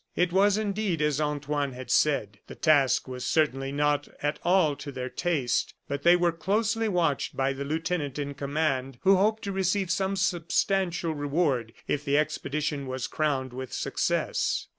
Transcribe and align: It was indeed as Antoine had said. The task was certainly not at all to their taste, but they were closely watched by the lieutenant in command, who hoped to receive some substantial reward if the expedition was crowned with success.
It 0.15 0.33
was 0.33 0.57
indeed 0.57 0.99
as 0.99 1.21
Antoine 1.21 1.73
had 1.73 1.91
said. 1.91 2.39
The 2.47 2.55
task 2.55 3.07
was 3.07 3.23
certainly 3.23 3.71
not 3.71 4.07
at 4.23 4.39
all 4.43 4.75
to 4.77 4.91
their 4.91 5.09
taste, 5.11 5.75
but 5.87 6.01
they 6.01 6.15
were 6.15 6.31
closely 6.31 6.89
watched 6.89 7.37
by 7.37 7.53
the 7.53 7.63
lieutenant 7.65 8.17
in 8.17 8.33
command, 8.33 8.97
who 9.01 9.17
hoped 9.17 9.43
to 9.43 9.51
receive 9.51 9.91
some 9.91 10.15
substantial 10.15 11.13
reward 11.13 11.73
if 11.87 12.03
the 12.03 12.17
expedition 12.17 12.87
was 12.87 13.05
crowned 13.05 13.53
with 13.53 13.71
success. 13.73 14.65